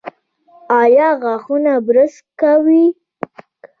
[0.81, 2.85] ایا غاښونه برس کوي؟